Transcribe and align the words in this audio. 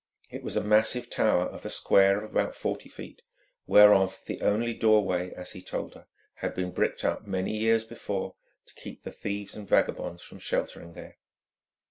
It 0.31 0.41
was 0.41 0.57
a 0.57 0.63
massive 0.63 1.11
tower 1.11 1.43
of 1.43 1.63
a 1.63 1.69
square 1.69 2.17
of 2.21 2.31
about 2.31 2.55
forty 2.55 2.89
feet, 2.89 3.21
whereof 3.67 4.23
the 4.25 4.41
only 4.41 4.73
doorway, 4.73 5.31
as 5.35 5.51
he 5.51 5.61
told 5.61 5.93
her, 5.93 6.07
had 6.37 6.55
been 6.55 6.71
bricked 6.71 7.05
up 7.05 7.27
many 7.27 7.55
years 7.55 7.83
before 7.83 8.33
to 8.65 8.73
keep 8.73 9.03
the 9.03 9.11
thieves 9.11 9.55
and 9.55 9.69
vagabonds 9.69 10.23
from 10.23 10.39
sheltering 10.39 10.93
there. 10.93 11.19